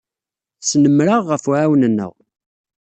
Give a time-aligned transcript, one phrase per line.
[0.59, 2.13] Tesnemmer-aɣ ɣef uɛawen-nneɣ.